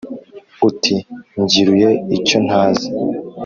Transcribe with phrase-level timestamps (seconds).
[0.69, 0.95] uti:
[1.39, 2.87] mbyiruye icyontazi